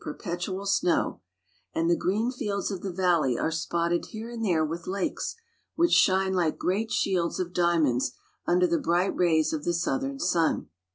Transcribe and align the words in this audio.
perpetual 0.03 0.65
snow; 0.65 1.21
and 1.75 1.87
the 1.87 1.95
green 1.95 2.31
fields 2.31 2.71
of 2.71 2.81
the 2.81 2.91
valley 2.91 3.37
are 3.37 3.51
spotted 3.51 4.03
here 4.07 4.31
and 4.31 4.43
there 4.43 4.65
with 4.65 4.87
lakes, 4.87 5.35
which 5.75 5.91
shine 5.91 6.33
like 6.33 6.57
great 6.57 6.89
shields 6.89 7.39
of 7.39 7.53
diamonds 7.53 8.13
under 8.47 8.65
the 8.65 8.79
bright 8.79 9.15
rays 9.15 9.53
of 9.53 9.63
the 9.63 9.73
southern 9.75 10.17
sun. 10.17 10.67